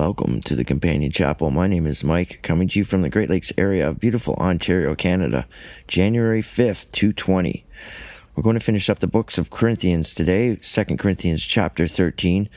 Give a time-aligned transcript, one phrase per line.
[0.00, 1.50] Welcome to the Companion Chapel.
[1.50, 4.94] My name is Mike, coming to you from the Great Lakes area of beautiful Ontario,
[4.94, 5.46] Canada,
[5.88, 7.66] January 5th, 220.
[8.34, 12.48] We're going to finish up the books of Corinthians today, 2 Corinthians chapter 13,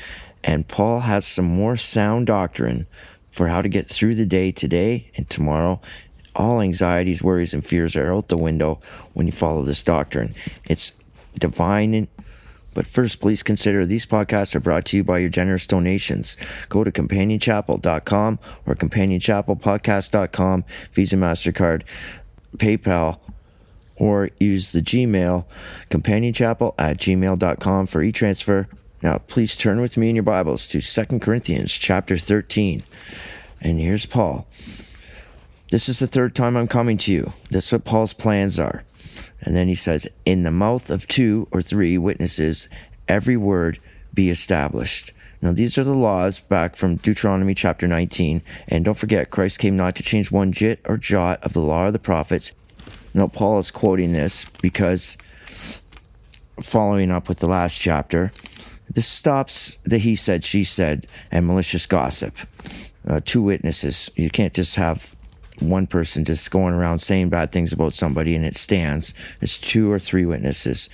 [0.42, 2.88] and Paul has some more sound doctrine
[3.30, 5.82] for how to get through the day today and tomorrow.
[6.38, 8.80] All anxieties, worries, and fears are out the window
[9.12, 10.34] when you follow this doctrine.
[10.64, 10.94] It's
[11.38, 12.08] divine
[12.74, 16.38] but first, please consider these podcasts are brought to you by your generous donations.
[16.70, 21.84] Go to companionchapel.com or companionchapelpodcast.com, Visa, MasterCard,
[22.58, 23.20] PayPal,
[23.96, 25.46] or use the Gmail,
[25.90, 28.68] companionchapel at gmail.com for e-transfer.
[29.02, 32.84] Now, please turn with me in your Bibles to 2 Corinthians chapter 13.
[33.62, 34.48] And here's Paul.
[35.72, 37.34] This is the third time I'm coming to you.
[37.50, 38.84] That's what Paul's plans are.
[39.42, 42.68] And then he says, In the mouth of two or three witnesses,
[43.08, 43.80] every word
[44.14, 45.12] be established.
[45.42, 48.42] Now, these are the laws back from Deuteronomy chapter 19.
[48.70, 51.88] And don't forget, Christ came not to change one jot or jot of the law
[51.88, 52.54] of the prophets.
[53.14, 55.18] Now, Paul is quoting this because,
[56.62, 58.32] following up with the last chapter,
[58.90, 62.38] this stops the he said, she said, and malicious gossip.
[63.06, 64.10] Uh, two witnesses.
[64.16, 65.14] You can't just have
[65.60, 69.14] one person just going around saying bad things about somebody and it stands.
[69.42, 70.90] It's two or three witnesses.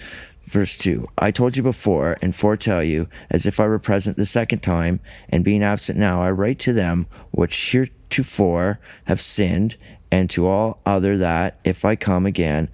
[0.46, 4.26] Verse 2 I told you before and foretell you, as if I were present the
[4.26, 9.78] second time, and being absent now, I write to them which heretofore have sinned,
[10.12, 12.70] and to all other that, if I come again,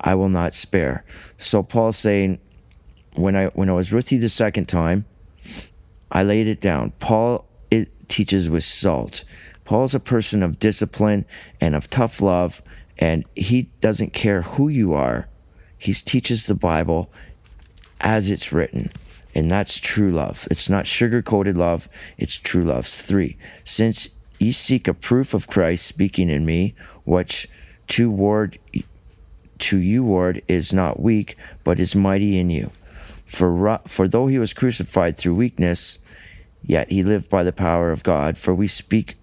[0.00, 1.04] I will not spare.
[1.36, 2.38] So Paul's saying,
[3.14, 5.04] when I when I was with you the second time,
[6.12, 6.92] I laid it down.
[7.00, 9.24] Paul it teaches with salt.
[9.70, 11.24] Paul's a person of discipline
[11.60, 12.60] and of tough love,
[12.98, 15.28] and he doesn't care who you are.
[15.78, 17.08] He teaches the Bible
[18.00, 18.90] as it's written.
[19.32, 20.48] And that's true love.
[20.50, 22.84] It's not sugar coated love, it's true love.
[22.84, 24.08] Three, since
[24.40, 26.74] ye seek a proof of Christ speaking in me,
[27.04, 27.48] which
[27.90, 28.58] to ward
[29.58, 32.72] to you ward is not weak, but is mighty in you.
[33.24, 36.00] For, for though he was crucified through weakness,
[36.60, 38.36] yet he lived by the power of God.
[38.36, 39.14] For we speak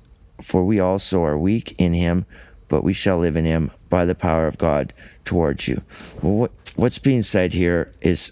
[0.41, 2.25] for we also are weak in him,
[2.67, 4.93] but we shall live in him by the power of God
[5.23, 5.81] towards you.
[6.21, 8.31] Well, what, what's being said here is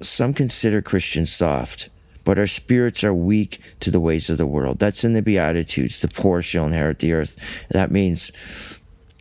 [0.00, 1.88] some consider Christians soft,
[2.24, 4.78] but our spirits are weak to the ways of the world.
[4.78, 6.00] That's in the Beatitudes.
[6.00, 7.36] The poor shall inherit the earth.
[7.70, 8.32] That means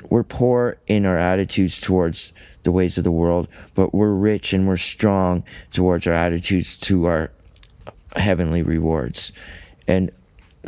[0.10, 4.68] we're poor in our attitudes towards the ways of the world, but we're rich and
[4.68, 7.32] we're strong towards our attitudes to our
[8.16, 9.32] heavenly rewards.
[9.88, 10.12] And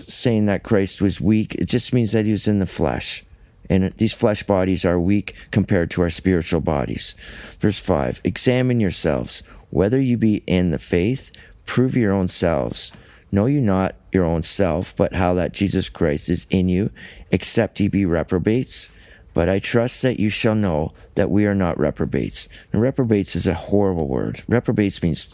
[0.02, 3.24] saying that Christ was weak, it just means that he was in the flesh.
[3.70, 7.16] And these flesh bodies are weak compared to our spiritual bodies.
[7.60, 11.32] Verse 5 Examine yourselves, whether you be in the faith,
[11.66, 12.94] prove your own selves.
[13.30, 16.92] Know you not your own self, but how that Jesus Christ is in you,
[17.30, 18.90] except ye be reprobates.
[19.34, 22.48] But I trust that you shall know that we are not reprobates.
[22.72, 24.44] And reprobates is a horrible word.
[24.48, 25.28] Reprobates means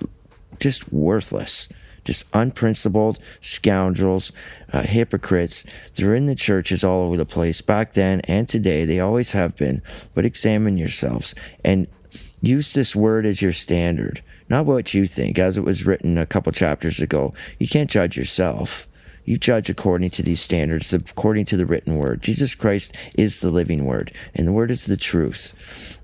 [0.60, 1.70] just worthless
[2.04, 4.32] just unprincipled scoundrels,
[4.72, 5.66] uh, hypocrites.
[5.96, 8.86] They're in the churches all over the place back then and today.
[8.86, 9.82] They always have been.
[10.14, 11.88] But examine yourselves and
[12.42, 16.26] use this word as your standard, not what you think, as it was written a
[16.26, 17.34] couple chapters ago.
[17.60, 18.88] You can't judge yourself.
[19.26, 22.22] You judge according to these standards, according to the written word.
[22.22, 25.98] Jesus Christ is the living word, and the word is the truth.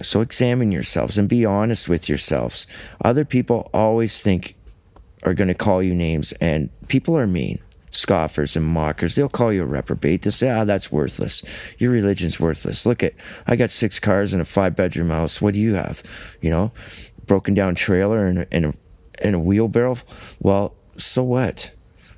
[0.00, 2.66] So examine yourselves and be honest with yourselves.
[3.04, 4.56] Other people always think
[5.22, 7.58] are going to call you names, and people are mean.
[7.90, 10.22] Scoffers and mockers, they'll call you a reprobate.
[10.22, 11.42] They'll say, ah, that's worthless.
[11.76, 12.86] Your religion's worthless.
[12.86, 13.12] Look at,
[13.46, 15.42] I got six cars and a five bedroom house.
[15.42, 16.02] What do you have?
[16.40, 16.72] You know,
[17.26, 18.74] broken down trailer and, and, a,
[19.22, 19.98] and a wheelbarrow.
[20.40, 21.72] Well, so what?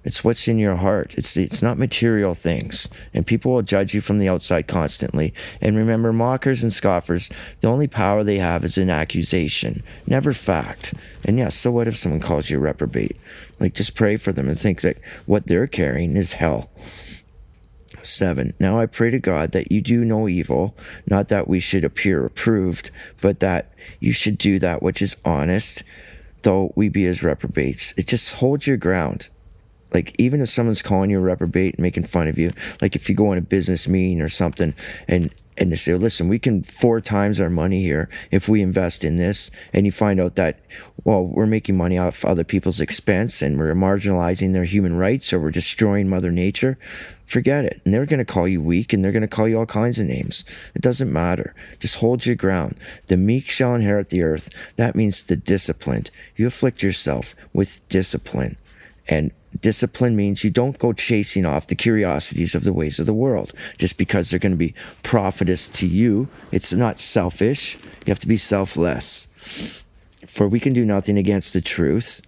[0.04, 1.14] It's what's in your heart.
[1.16, 2.90] It's it's not material things.
[3.12, 5.32] And people will judge you from the outside constantly.
[5.60, 10.94] And remember, mockers and scoffers, the only power they have is an accusation, never fact.
[11.24, 13.16] And yes, so what if someone calls you a reprobate?
[13.58, 16.70] Like just pray for them and think that what they're carrying is hell.
[18.02, 18.52] 7.
[18.60, 20.76] Now I pray to God that you do no evil,
[21.06, 22.90] not that we should appear approved,
[23.20, 25.82] but that you should do that which is honest,
[26.42, 27.94] though we be as reprobates.
[27.96, 29.28] It just holds your ground.
[29.94, 32.50] Like even if someone's calling you a reprobate and making fun of you,
[32.82, 34.74] like if you go on a business meeting or something
[35.08, 39.04] and and they say, listen, we can four times our money here if we invest
[39.04, 39.50] in this.
[39.72, 40.58] And you find out that,
[41.04, 45.38] well, we're making money off other people's expense and we're marginalizing their human rights or
[45.38, 46.76] we're destroying Mother Nature.
[47.26, 47.80] Forget it.
[47.84, 50.00] And they're going to call you weak and they're going to call you all kinds
[50.00, 50.44] of names.
[50.74, 51.54] It doesn't matter.
[51.78, 52.76] Just hold your ground.
[53.06, 54.50] The meek shall inherit the earth.
[54.76, 56.10] That means the disciplined.
[56.34, 58.56] You afflict yourself with discipline
[59.06, 63.14] And discipline means you don't go chasing off the curiosities of the ways of the
[63.14, 66.28] world just because they're going to be profitous to you.
[66.52, 67.76] It's not selfish.
[67.76, 69.28] You have to be selfless.
[70.26, 72.22] For we can do nothing against the truth,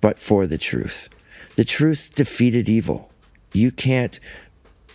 [0.00, 1.08] but for the truth.
[1.56, 3.10] The truth defeated evil.
[3.52, 4.20] You can't,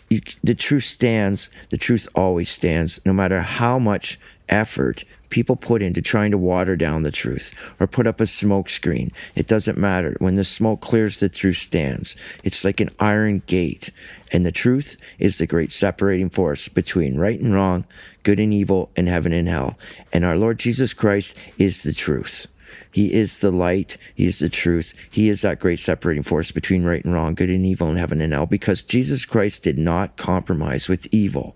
[0.09, 5.03] you, the truth stands, the truth always stands, no matter how much effort
[5.33, 9.11] people put into trying to water down the truth or put up a smoke screen.
[9.33, 10.15] It doesn't matter.
[10.19, 12.15] When the smoke clears, the truth stands.
[12.43, 13.89] It's like an iron gate.
[14.31, 17.85] And the truth is the great separating force between right and wrong,
[18.21, 19.75] good and evil, and heaven and hell.
[20.11, 22.45] And our Lord Jesus Christ is the truth.
[22.91, 23.97] He is the light.
[24.13, 24.93] He is the truth.
[25.09, 28.21] He is that great separating force between right and wrong, good and evil, and heaven
[28.21, 31.55] and hell, because Jesus Christ did not compromise with evil,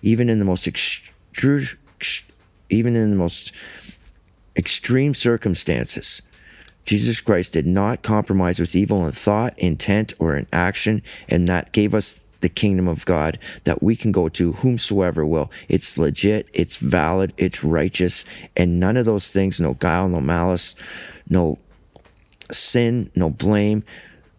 [0.00, 1.68] even in the most extreme
[2.70, 3.52] even in the most
[4.56, 6.22] extreme circumstances.
[6.84, 11.72] Jesus Christ did not compromise with evil in thought, intent, or in action, and that
[11.72, 15.50] gave us the kingdom of God that we can go to whomsoever will.
[15.68, 18.24] It's legit, it's valid, it's righteous,
[18.56, 20.74] and none of those things no guile, no malice,
[21.28, 21.58] no
[22.50, 23.84] sin, no blame,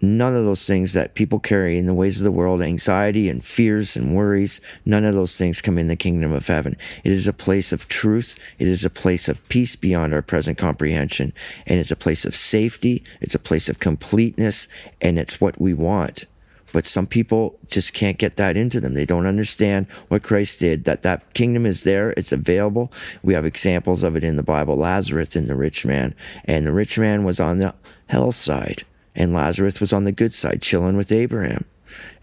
[0.02, 3.44] None of those things that people carry in the ways of the world, anxiety and
[3.44, 6.78] fears and worries, none of those things come in the kingdom of heaven.
[7.04, 8.38] It is a place of truth.
[8.60, 11.34] It is a place of peace beyond our present comprehension.
[11.68, 13.04] And it's a place of safety.
[13.20, 14.70] It's a place of completeness.
[15.02, 16.26] And it's what we want.
[16.72, 18.94] But some people just can't get that into them.
[18.94, 22.12] They don't understand what Christ did, that that kingdom is there.
[22.12, 22.92] It's available.
[23.24, 24.78] We have examples of it in the Bible.
[24.78, 26.16] Lazarus and the rich man.
[26.46, 27.74] And the rich man was on the
[28.08, 28.86] hell side
[29.20, 31.66] and Lazarus was on the good side, chilling with Abraham.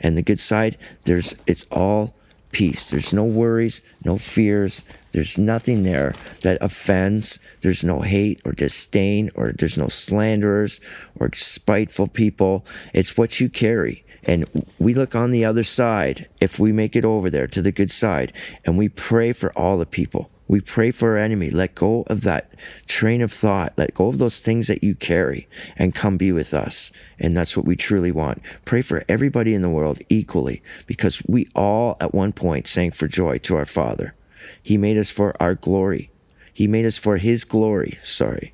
[0.00, 2.14] And the good side, there's it's all
[2.52, 2.88] peace.
[2.90, 4.82] There's no worries, no fears.
[5.12, 7.38] There's nothing there that offends.
[7.60, 10.80] There's no hate or disdain, or there's no slanderers
[11.20, 12.64] or spiteful people.
[12.94, 14.05] It's what you carry.
[14.26, 17.72] And we look on the other side, if we make it over there to the
[17.72, 18.32] good side,
[18.64, 20.30] and we pray for all the people.
[20.48, 21.50] We pray for our enemy.
[21.50, 22.52] Let go of that
[22.86, 23.72] train of thought.
[23.76, 26.92] Let go of those things that you carry and come be with us.
[27.18, 28.42] And that's what we truly want.
[28.64, 33.08] Pray for everybody in the world equally because we all at one point sang for
[33.08, 34.14] joy to our Father.
[34.62, 36.10] He made us for our glory.
[36.52, 37.98] He made us for His glory.
[38.04, 38.52] Sorry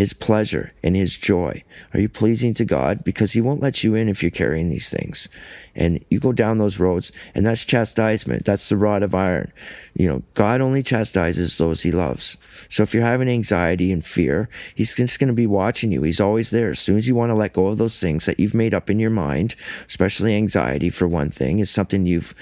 [0.00, 1.62] his pleasure and his joy?
[1.92, 3.04] Are you pleasing to God?
[3.04, 5.28] Because he won't let you in if you're carrying these things.
[5.74, 8.46] And you go down those roads and that's chastisement.
[8.46, 9.52] That's the rod of iron.
[9.92, 12.38] You know, God only chastises those he loves.
[12.70, 16.02] So if you're having anxiety and fear, he's just going to be watching you.
[16.02, 16.70] He's always there.
[16.70, 18.88] As soon as you want to let go of those things that you've made up
[18.88, 19.54] in your mind,
[19.86, 22.34] especially anxiety for one thing is something you've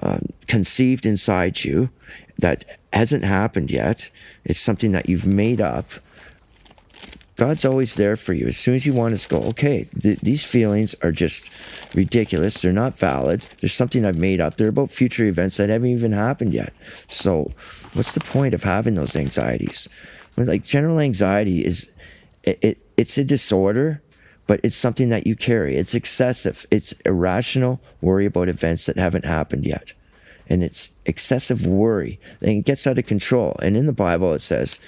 [0.00, 1.90] uh, conceived inside you
[2.38, 4.12] that hasn't happened yet.
[4.44, 5.90] It's something that you've made up
[7.42, 8.46] God's always there for you.
[8.46, 11.50] As soon as you want to go, okay, th- these feelings are just
[11.92, 12.62] ridiculous.
[12.62, 13.40] They're not valid.
[13.60, 14.56] There's something I've made up.
[14.56, 16.72] They're about future events that haven't even happened yet.
[17.08, 17.50] So,
[17.94, 19.88] what's the point of having those anxieties?
[20.36, 21.90] Like general anxiety is,
[22.44, 24.00] it, it it's a disorder,
[24.46, 25.76] but it's something that you carry.
[25.76, 26.64] It's excessive.
[26.70, 29.94] It's irrational worry about events that haven't happened yet.
[30.46, 32.20] And it's excessive worry.
[32.40, 33.56] And it gets out of control.
[33.60, 34.78] And in the Bible, it says,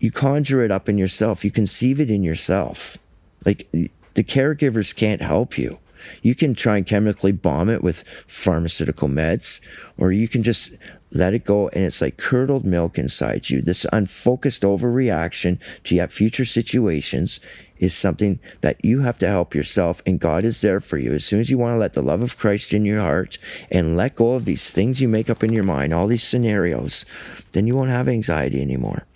[0.00, 1.44] you conjure it up in yourself.
[1.44, 2.98] You conceive it in yourself.
[3.44, 5.78] Like the caregivers can't help you.
[6.22, 9.60] You can try and chemically bomb it with pharmaceutical meds,
[9.96, 10.72] or you can just
[11.10, 13.62] let it go and it's like curdled milk inside you.
[13.62, 17.40] This unfocused overreaction to yet future situations
[17.78, 21.12] is something that you have to help yourself and God is there for you.
[21.12, 23.38] As soon as you want to let the love of Christ in your heart
[23.70, 27.06] and let go of these things you make up in your mind, all these scenarios,
[27.52, 29.06] then you won't have anxiety anymore.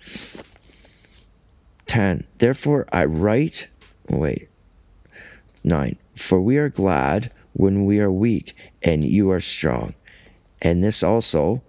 [1.93, 2.23] 10.
[2.39, 3.67] Therefore I write,
[4.09, 4.49] wait,
[5.63, 5.95] 9.
[6.15, 9.93] For we are glad when we are weak and you are strong.
[10.59, 11.61] And this also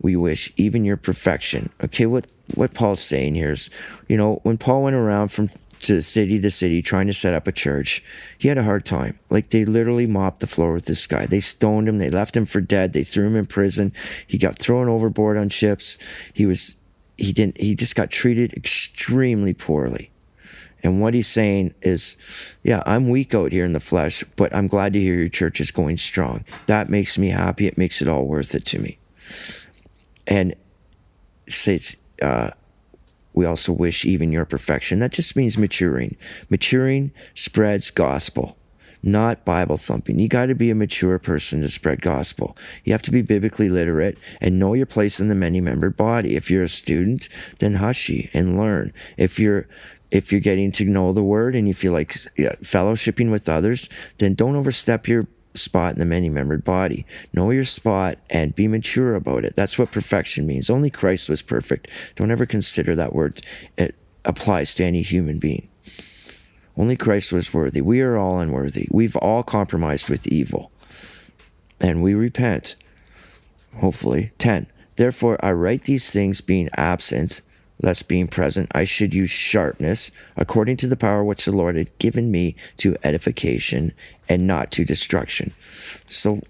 [0.00, 1.70] we wish even your perfection.
[1.80, 3.70] Okay, what, what Paul's saying here is,
[4.08, 5.48] you know, when Paul went around from
[5.82, 8.02] to city to city trying to set up a church,
[8.36, 9.20] he had a hard time.
[9.30, 11.26] Like they literally mopped the floor with this guy.
[11.26, 11.98] They stoned him.
[11.98, 12.94] They left him for dead.
[12.94, 13.92] They threw him in prison.
[14.26, 15.98] He got thrown overboard on ships.
[16.34, 16.74] He was
[17.18, 20.10] he didn't he just got treated extremely poorly.
[20.82, 22.16] And what he's saying is
[22.62, 25.60] yeah i'm weak out here in the flesh but i'm glad to hear your church
[25.60, 26.44] is going strong.
[26.66, 27.66] That makes me happy.
[27.66, 28.98] It makes it all worth it to me.
[30.26, 30.54] And
[31.48, 32.50] says uh,
[33.32, 34.98] we also wish even your perfection.
[34.98, 36.16] That just means maturing.
[36.50, 38.57] Maturing spreads gospel
[39.02, 40.18] not Bible thumping.
[40.18, 42.56] You got to be a mature person to spread gospel.
[42.84, 46.36] You have to be biblically literate and know your place in the many membered body.
[46.36, 47.28] If you're a student,
[47.58, 48.92] then hushy and learn.
[49.16, 49.68] If you're
[50.10, 54.34] if you're getting to know the word and you feel like fellowshipping with others, then
[54.34, 57.04] don't overstep your spot in the many membered body.
[57.32, 59.54] Know your spot and be mature about it.
[59.54, 60.70] That's what perfection means.
[60.70, 61.88] Only Christ was perfect.
[62.16, 63.44] Don't ever consider that word.
[63.76, 65.68] It applies to any human being.
[66.78, 67.80] Only Christ was worthy.
[67.80, 68.88] We are all unworthy.
[68.90, 70.70] We've all compromised with evil.
[71.80, 72.76] And we repent.
[73.76, 74.32] Hopefully.
[74.38, 74.68] 10.
[74.96, 77.42] Therefore, I write these things being absent
[77.80, 81.96] lest being present, I should use sharpness according to the power which the Lord had
[81.98, 83.92] given me to edification
[84.28, 85.52] and not to destruction.
[86.06, 86.42] So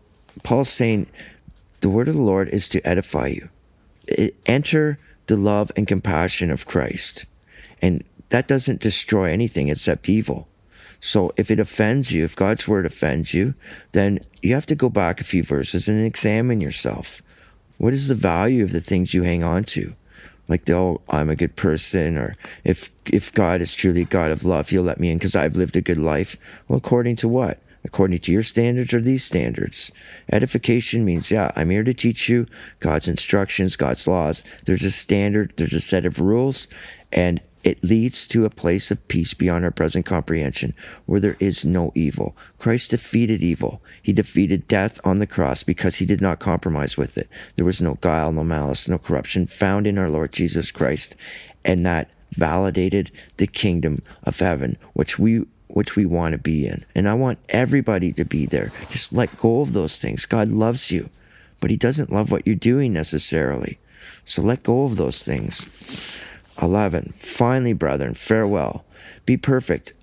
[0.43, 1.09] Paul's saying
[1.81, 3.49] the word of the Lord is to edify you.
[4.47, 7.27] Enter the love and compassion of Christ.
[7.83, 10.49] And that doesn't destroy anything except evil.
[11.01, 13.55] So if it offends you, if God's word offends you,
[13.93, 17.23] then you have to go back a few verses and examine yourself.
[17.79, 19.95] What is the value of the things you hang on to?
[20.49, 24.31] like they'll oh, i'm a good person or if if god is truly a god
[24.31, 27.29] of love he'll let me in because i've lived a good life well according to
[27.29, 29.93] what according to your standards or these standards
[30.33, 32.47] edification means yeah i'm here to teach you
[32.81, 36.67] god's instructions god's laws there's a standard there's a set of rules
[37.13, 40.73] and it leads to a place of peace beyond our present comprehension
[41.05, 42.35] where there is no evil.
[42.57, 43.83] Christ defeated evil.
[44.03, 47.29] He defeated death on the cross because he did not compromise with it.
[47.57, 51.15] There was no guile, no malice, no corruption found in our Lord Jesus Christ.
[51.63, 56.87] And that validated the kingdom of heaven, which we which we want to be in.
[56.95, 58.73] And I want everybody to be there.
[58.89, 60.25] Just let go of those things.
[60.25, 61.11] God loves you,
[61.61, 63.79] but he doesn't love what you're doing necessarily.
[64.25, 65.67] So let go of those things.
[66.61, 67.15] 11.
[67.19, 68.85] Finally, brethren, farewell.
[69.27, 69.95] Be perfect.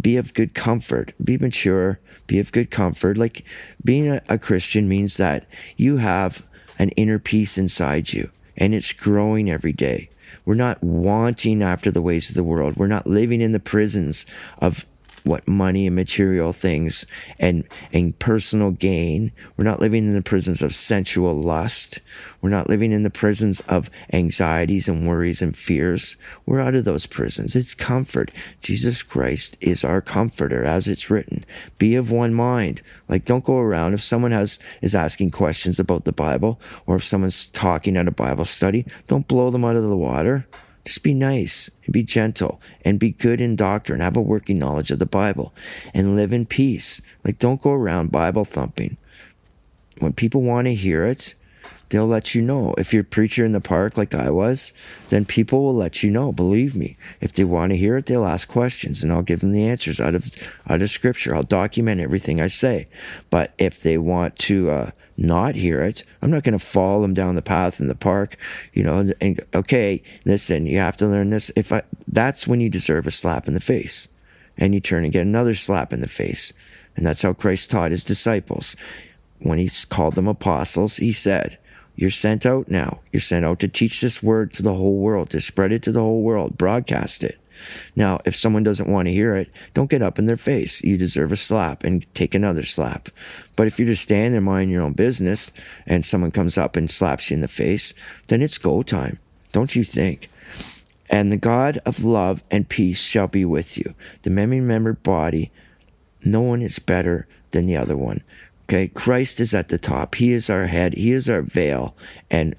[0.00, 1.12] Be of good comfort.
[1.22, 2.00] Be mature.
[2.26, 3.16] Be of good comfort.
[3.16, 3.44] Like
[3.84, 6.46] being a, a Christian means that you have
[6.78, 10.10] an inner peace inside you and it's growing every day.
[10.44, 12.76] We're not wanting after the ways of the world.
[12.76, 14.26] We're not living in the prisons
[14.58, 14.86] of
[15.24, 17.06] what money and material things
[17.38, 19.32] and and personal gain.
[19.56, 22.00] We're not living in the prisons of sensual lust.
[22.40, 26.16] We're not living in the prisons of anxieties and worries and fears.
[26.46, 27.54] We're out of those prisons.
[27.54, 28.32] It's comfort.
[28.60, 31.44] Jesus Christ is our comforter, as it's written.
[31.78, 32.82] Be of one mind.
[33.08, 37.04] Like don't go around if someone has is asking questions about the Bible or if
[37.04, 40.46] someone's talking at a Bible study, don't blow them out of the water.
[40.84, 44.90] Just be nice and be gentle and be good in doctrine, have a working knowledge
[44.90, 45.54] of the Bible
[45.94, 47.00] and live in peace.
[47.24, 48.96] Like, don't go around Bible thumping.
[50.00, 51.34] When people want to hear it,
[51.92, 52.74] they'll let you know.
[52.76, 54.74] If you're a preacher in the park like I was,
[55.10, 56.32] then people will let you know.
[56.32, 56.96] Believe me.
[57.20, 60.00] If they want to hear it, they'll ask questions and I'll give them the answers
[60.00, 60.30] out of
[60.68, 61.34] out of scripture.
[61.34, 62.88] I'll document everything I say.
[63.30, 67.14] But if they want to uh, not hear it, I'm not going to follow them
[67.14, 68.36] down the path in the park,
[68.72, 71.52] you know, and okay, listen, you have to learn this.
[71.54, 74.08] If I that's when you deserve a slap in the face.
[74.58, 76.52] And you turn and get another slap in the face.
[76.96, 78.76] And that's how Christ taught his disciples.
[79.38, 81.58] When he called them apostles, he said,
[81.94, 83.00] you're sent out now.
[83.12, 85.92] You're sent out to teach this word to the whole world, to spread it to
[85.92, 87.38] the whole world, broadcast it.
[87.94, 90.82] Now, if someone doesn't want to hear it, don't get up in their face.
[90.82, 93.08] You deserve a slap and take another slap.
[93.56, 95.52] But if you're just standing there minding your own business
[95.86, 97.94] and someone comes up and slaps you in the face,
[98.28, 99.18] then it's go time.
[99.52, 100.28] Don't you think?
[101.08, 103.94] And the God of love and peace shall be with you.
[104.22, 105.52] The many membered body,
[106.24, 108.22] no one is better than the other one.
[108.72, 110.14] Okay, Christ is at the top.
[110.14, 110.94] He is our head.
[110.94, 111.94] He is our veil.
[112.30, 112.56] And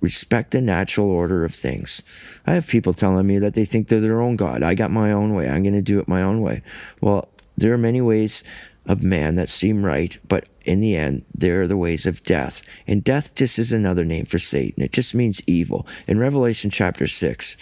[0.00, 2.04] respect the natural order of things.
[2.46, 4.62] I have people telling me that they think they're their own God.
[4.62, 5.48] I got my own way.
[5.48, 6.62] I'm going to do it my own way.
[7.00, 8.44] Well, there are many ways
[8.86, 12.62] of man that seem right, but in the end, there are the ways of death.
[12.86, 14.84] And death just is another name for Satan.
[14.84, 15.84] It just means evil.
[16.06, 17.56] In Revelation chapter 6,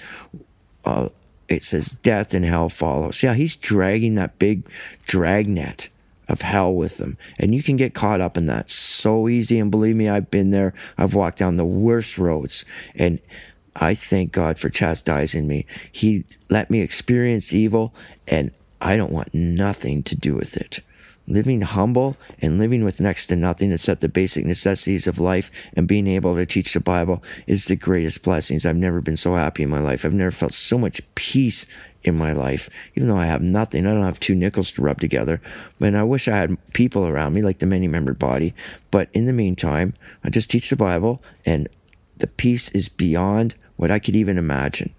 [0.84, 1.08] uh,
[1.48, 3.22] it says death and hell follows.
[3.22, 4.68] Yeah, he's dragging that big
[5.06, 5.88] dragnet
[6.28, 7.18] of hell with them.
[7.38, 9.58] And you can get caught up in that so easy.
[9.58, 10.72] And believe me, I've been there.
[10.96, 12.64] I've walked down the worst roads.
[12.94, 13.20] And
[13.76, 15.66] I thank God for chastising me.
[15.90, 17.94] He let me experience evil,
[18.28, 18.50] and
[18.80, 20.80] I don't want nothing to do with it.
[21.26, 25.86] Living humble and living with next to nothing except the basic necessities of life and
[25.86, 28.66] being able to teach the Bible is the greatest blessings.
[28.66, 30.04] I've never been so happy in my life.
[30.04, 31.66] I've never felt so much peace
[32.04, 33.86] in my life, even though I have nothing.
[33.86, 35.40] I don't have two nickels to rub together.
[35.78, 38.54] But I wish I had people around me like the many membered body.
[38.90, 39.94] But in the meantime,
[40.24, 41.68] I just teach the Bible and
[42.16, 44.94] the peace is beyond what I could even imagine.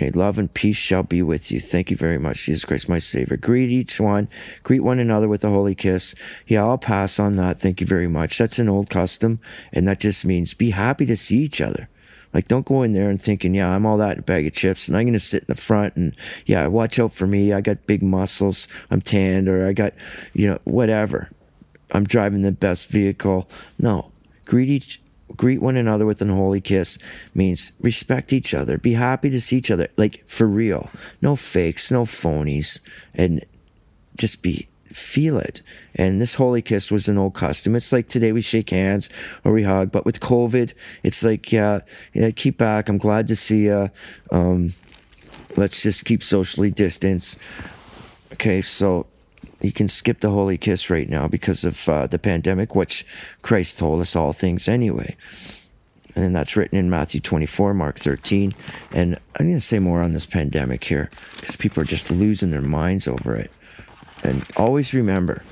[0.00, 1.60] Okay, love and peace shall be with you.
[1.60, 3.36] Thank you very much, Jesus Christ, my Savior.
[3.36, 4.30] Greet each one,
[4.62, 6.14] greet one another with a holy kiss.
[6.46, 7.60] Yeah, I'll pass on that.
[7.60, 8.38] Thank you very much.
[8.38, 9.40] That's an old custom,
[9.74, 11.89] and that just means be happy to see each other.
[12.32, 14.52] Like, don't go in there and thinking, yeah, I'm all that in a bag of
[14.52, 17.52] chips and I'm going to sit in the front and, yeah, watch out for me.
[17.52, 18.68] I got big muscles.
[18.90, 19.94] I'm tanned or I got,
[20.32, 21.30] you know, whatever.
[21.90, 23.48] I'm driving the best vehicle.
[23.78, 24.12] No.
[24.44, 25.02] Greet each,
[25.36, 26.98] greet one another with an holy kiss
[27.34, 28.78] means respect each other.
[28.78, 29.88] Be happy to see each other.
[29.96, 30.90] Like, for real.
[31.20, 32.80] No fakes, no phonies.
[33.12, 33.44] And
[34.16, 35.62] just be feel it.
[35.94, 37.74] And this holy kiss was an old custom.
[37.74, 39.08] It's like today we shake hands
[39.44, 41.80] or we hug, but with COVID, it's like, yeah,
[42.12, 42.88] yeah keep back.
[42.88, 43.90] I'm glad to see you.
[44.30, 44.74] Um,
[45.56, 47.38] let's just keep socially distance.
[48.32, 49.06] Okay, so
[49.60, 53.04] you can skip the holy kiss right now because of uh, the pandemic, which
[53.42, 55.16] Christ told us all things anyway.
[56.16, 58.54] And that's written in Matthew 24, Mark 13.
[58.92, 62.50] And I'm going to say more on this pandemic here because people are just losing
[62.50, 63.50] their minds over it.
[64.22, 65.42] And always remember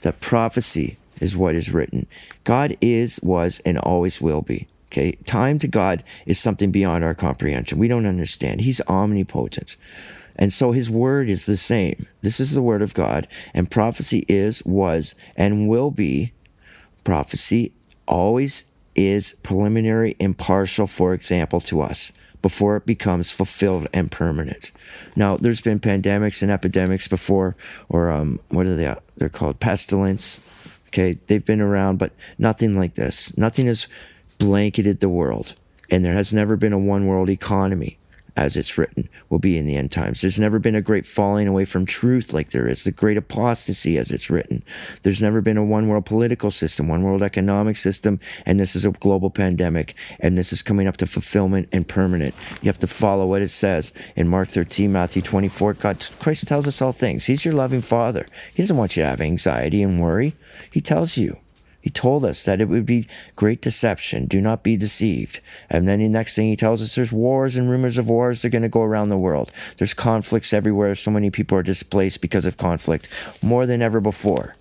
[0.00, 2.06] that prophecy is what is written.
[2.44, 4.68] God is, was, and always will be.
[4.90, 5.12] Okay.
[5.24, 7.78] Time to God is something beyond our comprehension.
[7.78, 8.62] We don't understand.
[8.62, 9.76] He's omnipotent.
[10.36, 12.06] And so his word is the same.
[12.22, 13.26] This is the word of God.
[13.52, 16.32] And prophecy is, was, and will be.
[17.04, 17.72] Prophecy
[18.06, 24.72] always is preliminary, impartial, for example, to us before it becomes fulfilled and permanent.
[25.16, 27.56] Now, there's been pandemics and epidemics before,
[27.88, 28.94] or um, what are they?
[29.16, 30.40] They're called pestilence.
[30.88, 33.36] Okay, they've been around, but nothing like this.
[33.36, 33.88] Nothing has
[34.38, 35.54] blanketed the world,
[35.90, 37.97] and there has never been a one world economy
[38.38, 40.20] as it's written, will be in the end times.
[40.20, 43.98] There's never been a great falling away from truth like there is, the great apostasy
[43.98, 44.62] as it's written.
[45.02, 48.84] There's never been a one world political system, one world economic system, and this is
[48.84, 52.34] a global pandemic, and this is coming up to fulfillment and permanent.
[52.62, 55.74] You have to follow what it says in Mark 13, Matthew 24.
[55.74, 57.26] God, Christ tells us all things.
[57.26, 58.26] He's your loving Father.
[58.54, 60.36] He doesn't want you to have anxiety and worry.
[60.72, 61.38] He tells you.
[61.80, 63.06] He told us that it would be
[63.36, 64.26] great deception.
[64.26, 65.40] Do not be deceived.
[65.70, 68.42] And then the next thing he tells us there's wars and rumors of wars.
[68.42, 69.52] They're going to go around the world.
[69.76, 70.94] There's conflicts everywhere.
[70.94, 73.08] So many people are displaced because of conflict
[73.42, 74.56] more than ever before.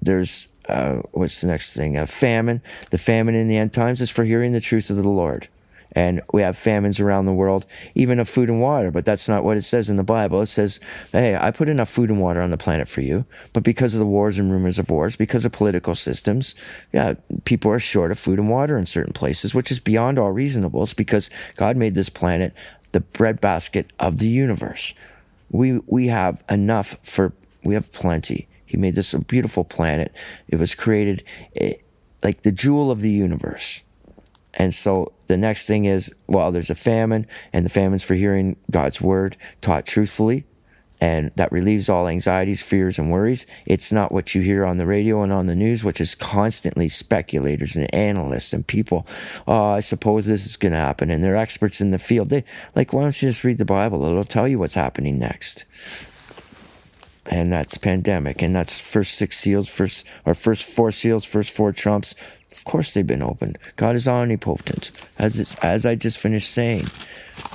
[0.00, 1.96] There's, uh, what's the next thing?
[1.96, 2.60] A famine.
[2.90, 5.48] The famine in the end times is for hearing the truth of the Lord
[5.92, 8.90] and we have famines around the world, even of food and water.
[8.90, 10.40] But that's not what it says in the Bible.
[10.40, 10.80] It says,
[11.12, 13.24] hey, I put enough food and water on the planet for you.
[13.52, 16.54] But because of the wars and rumors of wars, because of political systems,
[16.92, 20.32] yeah, people are short of food and water in certain places, which is beyond all
[20.32, 20.82] reasonable.
[20.82, 22.54] It's because God made this planet
[22.92, 24.94] the breadbasket of the universe.
[25.50, 27.32] We, we have enough for,
[27.64, 28.48] we have plenty.
[28.64, 30.12] He made this a beautiful planet.
[30.48, 31.24] It was created
[31.56, 31.74] eh,
[32.22, 33.82] like the jewel of the universe
[34.54, 38.56] and so the next thing is, well, there's a famine, and the famine's for hearing
[38.70, 40.44] God's word taught truthfully,
[41.00, 43.46] and that relieves all anxieties, fears, and worries.
[43.64, 46.90] It's not what you hear on the radio and on the news, which is constantly
[46.90, 49.06] speculators and analysts and people.
[49.46, 52.28] Oh, I suppose this is going to happen, and they're experts in the field.
[52.28, 54.04] They like, why don't you just read the Bible?
[54.04, 55.64] It'll tell you what's happening next.
[57.32, 61.70] And that's pandemic, and that's first six seals, first or first four seals, first four
[61.70, 62.16] trumps,
[62.50, 63.56] of course they've been opened.
[63.76, 64.90] God is omnipotent.
[65.16, 66.86] As, it's as I just finished saying,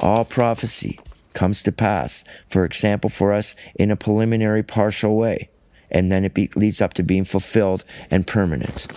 [0.01, 0.97] all prophecy
[1.33, 5.49] comes to pass, for example, for us in a preliminary partial way,
[5.91, 8.87] and then it be, leads up to being fulfilled and permanent.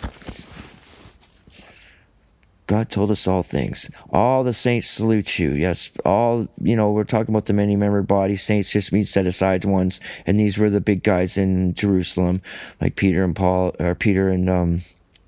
[2.68, 3.90] God told us all things.
[4.12, 5.52] All the saints salute you.
[5.52, 8.36] Yes, all, you know, we're talking about the many membered body.
[8.36, 10.02] Saints just mean set aside ones.
[10.26, 12.42] And these were the big guys in Jerusalem,
[12.78, 14.82] like Peter and Paul, or Peter and, um,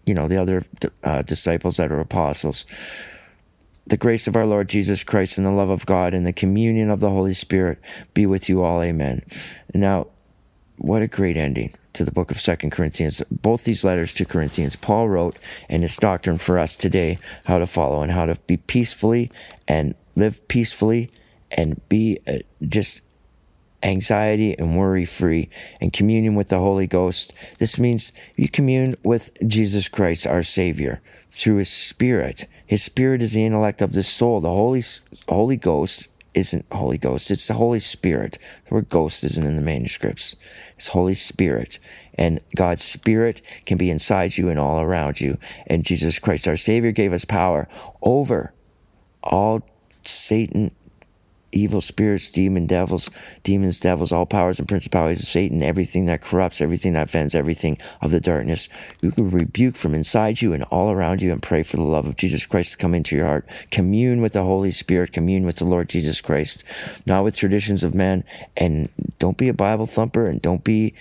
[0.05, 0.67] you know, the other
[1.03, 2.67] uh, disciples that are apostles.
[3.87, 6.91] The grace of our Lord Jesus Christ and the love of God and the communion
[6.91, 7.79] of the Holy Spirit
[8.13, 8.83] be with you all.
[8.83, 9.25] Amen.
[9.73, 10.09] Now,
[10.77, 13.23] what a great ending to the book of Second Corinthians.
[13.31, 15.37] Both these letters to Corinthians, Paul wrote,
[15.69, 19.31] and it's doctrine for us today how to follow and how to be peacefully
[19.67, 21.11] and live peacefully
[21.51, 23.03] and be uh, just
[23.83, 25.49] anxiety and worry free
[25.81, 27.33] and communion with the Holy Ghost.
[27.59, 31.01] This means you commune with Jesus Christ, our Savior,
[31.31, 32.47] through His Spirit.
[32.67, 34.41] His Spirit is the intellect of the soul.
[34.41, 34.85] The Holy,
[35.29, 38.39] Holy Ghost isn't Holy Ghost, it's the Holy Spirit.
[38.69, 40.37] The word ghost isn't in the manuscripts.
[40.77, 41.79] It's Holy Spirit.
[42.15, 45.39] And God's Spirit can be inside you and all around you.
[45.67, 47.69] And Jesus Christ, our Savior, gave us power
[48.03, 48.53] over
[49.23, 49.63] all
[50.05, 50.71] Satan
[51.53, 53.11] evil spirits, demon devils,
[53.43, 57.79] demons, devils, all powers and principalities of Satan, everything that corrupts, everything that offends, everything
[58.01, 58.69] of the darkness.
[59.01, 62.07] You can rebuke from inside you and all around you and pray for the love
[62.07, 63.49] of Jesus Christ to come into your heart.
[63.71, 66.65] Commune with the Holy Spirit, commune with the Lord Jesus Christ,
[67.07, 68.25] not with traditions of men.
[68.57, 70.95] And don't be a Bible thumper and don't be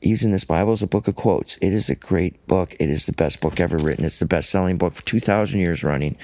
[0.00, 1.56] using this Bible as a book of quotes.
[1.58, 2.76] It is a great book.
[2.78, 4.04] It is the best book ever written.
[4.04, 6.16] It's the best selling book for 2,000 years running.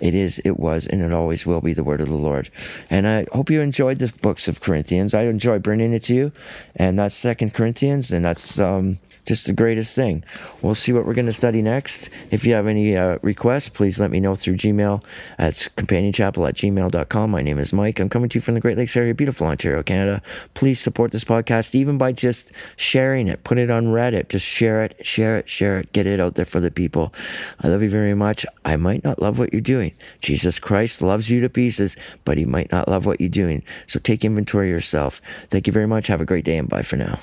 [0.00, 2.50] It is, it was, and it always will be the word of the Lord.
[2.90, 5.14] And I hope you enjoyed the books of Corinthians.
[5.14, 6.32] I enjoy bringing it to you.
[6.74, 10.24] And that's Second Corinthians, and that's um, just the greatest thing.
[10.62, 12.08] We'll see what we're going to study next.
[12.30, 15.02] If you have any uh, requests, please let me know through Gmail
[15.38, 17.30] at companionchapel at gmail.com.
[17.30, 18.00] My name is Mike.
[18.00, 20.22] I'm coming to you from the Great Lakes area, beautiful Ontario, Canada.
[20.54, 23.44] Please support this podcast even by just sharing it.
[23.44, 24.28] Put it on Reddit.
[24.28, 25.92] Just share it, share it, share it.
[25.92, 27.12] Get it out there for the people.
[27.60, 28.46] I love you very much.
[28.64, 29.92] I might not love what you're doing.
[30.20, 33.62] Jesus Christ loves you to pieces, but he might not love what you're doing.
[33.86, 35.20] So take inventory yourself.
[35.48, 36.06] Thank you very much.
[36.06, 37.18] Have a great day and bye for now.